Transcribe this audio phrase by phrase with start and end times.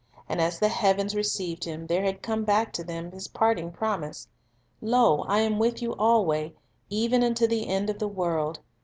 [0.27, 4.27] And as the heavens received Him, there had come back to them His parting promise,
[4.81, 6.55] "Lo, I am with you alway,
[6.89, 8.61] even unto the end of the world."''